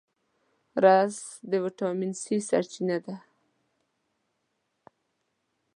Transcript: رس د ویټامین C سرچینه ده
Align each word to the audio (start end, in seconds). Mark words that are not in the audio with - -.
رس 0.83 1.15
د 1.49 1.51
ویټامین 1.63 2.11
C 2.21 2.23
سرچینه 2.49 2.97
ده 3.05 3.15